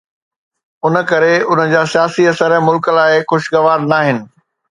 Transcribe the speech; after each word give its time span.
ان 0.85 0.95
ڪري 1.09 1.33
ان 1.49 1.59
جا 1.73 1.83
سياسي 1.93 2.23
اثر 2.31 2.51
ملڪ 2.69 2.85
لاءِ 2.97 3.11
خوشگوار 3.29 3.79
ناهن. 3.93 4.17